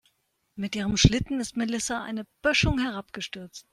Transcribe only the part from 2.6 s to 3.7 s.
herabgestürzt.